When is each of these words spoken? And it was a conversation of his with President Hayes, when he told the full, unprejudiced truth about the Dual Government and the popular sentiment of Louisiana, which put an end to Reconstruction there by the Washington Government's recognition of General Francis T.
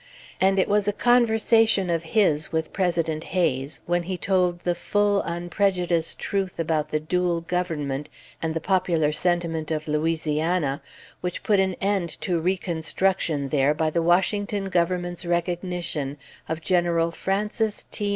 And 0.41 0.57
it 0.57 0.67
was 0.67 0.87
a 0.87 0.93
conversation 0.93 1.91
of 1.91 2.01
his 2.01 2.51
with 2.51 2.73
President 2.73 3.23
Hayes, 3.23 3.81
when 3.85 4.01
he 4.01 4.17
told 4.17 4.61
the 4.61 4.73
full, 4.73 5.21
unprejudiced 5.21 6.17
truth 6.17 6.59
about 6.59 6.89
the 6.89 6.99
Dual 6.99 7.41
Government 7.41 8.09
and 8.41 8.55
the 8.55 8.59
popular 8.59 9.11
sentiment 9.11 9.69
of 9.69 9.87
Louisiana, 9.87 10.81
which 11.21 11.43
put 11.43 11.59
an 11.59 11.75
end 11.75 12.19
to 12.21 12.39
Reconstruction 12.39 13.49
there 13.49 13.75
by 13.75 13.91
the 13.91 14.01
Washington 14.01 14.69
Government's 14.69 15.23
recognition 15.23 16.17
of 16.49 16.61
General 16.61 17.11
Francis 17.11 17.85
T. 17.91 18.09